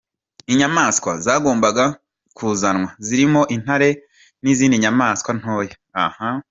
Inyamaswa 0.51 1.11
zagombaga 1.25 1.85
kuzanwa 2.37 2.87
zirimo 3.05 3.41
intare 3.55 3.89
n’izindi 4.43 4.75
nyamaswa 4.83 5.31
ntoya. 5.39 5.75